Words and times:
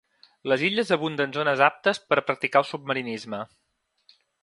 Les 0.51 0.63
illes 0.69 0.89
abunden 0.95 1.35
zones 1.37 1.63
aptes 1.67 2.01
per 2.09 2.19
practicar 2.31 2.65
el 2.65 2.69
submarinisme. 2.73 3.47